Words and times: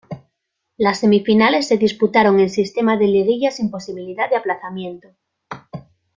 Las 0.77 1.01
semifinales 1.01 1.67
se 1.67 1.77
disputaron 1.77 2.39
en 2.39 2.49
sistema 2.49 2.97
de 2.97 3.05
liguilla 3.05 3.51
sin 3.51 3.69
posibilidad 3.69 4.31
de 4.31 4.35
aplazamiento. 4.37 5.09